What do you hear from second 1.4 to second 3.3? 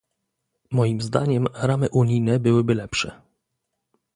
ramy unijne byłyby lepsze